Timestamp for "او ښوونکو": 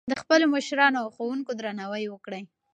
1.01-1.51